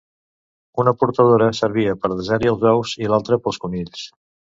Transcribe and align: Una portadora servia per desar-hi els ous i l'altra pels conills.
Una 0.83 0.93
portadora 1.01 1.49
servia 1.57 1.93
per 2.05 2.11
desar-hi 2.13 2.49
els 2.53 2.65
ous 2.71 2.95
i 3.05 3.11
l'altra 3.13 3.39
pels 3.45 3.61
conills. 3.67 4.09